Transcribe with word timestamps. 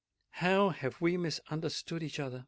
how 0.31 0.69
have 0.69 0.99
we 0.99 1.15
misunderstood 1.15 2.01
each 2.01 2.19
other!" 2.19 2.39